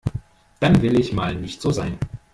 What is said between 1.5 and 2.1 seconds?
so sein.